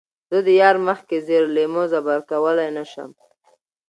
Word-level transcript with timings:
زۀ 0.29 0.39
د 0.45 0.47
يار 0.61 0.75
مخکښې 0.85 1.17
زېر 1.27 1.43
لېمۀ 1.55 1.83
زبَر 1.91 2.19
کؤلے 2.29 2.67
نۀ 2.75 2.83
شم 2.91 3.11